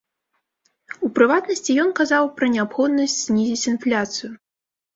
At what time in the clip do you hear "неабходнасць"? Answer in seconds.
2.55-3.17